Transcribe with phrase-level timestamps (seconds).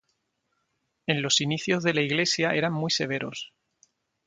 [1.05, 3.53] En los inicios de la Iglesia eran muy severos.